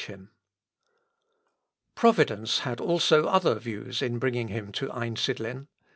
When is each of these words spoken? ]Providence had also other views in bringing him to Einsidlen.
]Providence 1.95 2.59
had 2.61 2.79
also 2.81 3.27
other 3.27 3.53
views 3.59 4.01
in 4.01 4.17
bringing 4.17 4.47
him 4.47 4.71
to 4.71 4.87
Einsidlen. 4.89 5.67